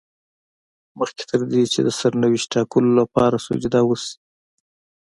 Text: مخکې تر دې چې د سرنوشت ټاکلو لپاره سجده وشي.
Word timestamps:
مخکې 0.99 1.23
تر 1.31 1.41
دې 1.51 1.63
چې 1.73 1.79
د 1.83 1.89
سرنوشت 1.99 2.47
ټاکلو 2.53 2.89
لپاره 2.99 3.43
سجده 3.47 3.81
وشي. 3.85 4.15